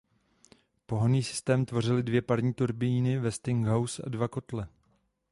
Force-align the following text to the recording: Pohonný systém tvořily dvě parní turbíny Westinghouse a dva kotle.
Pohonný 0.85 1.23
systém 1.23 1.65
tvořily 1.65 2.03
dvě 2.03 2.21
parní 2.21 2.53
turbíny 2.53 3.19
Westinghouse 3.19 4.03
a 4.05 4.09
dva 4.09 4.27
kotle. 4.27 4.67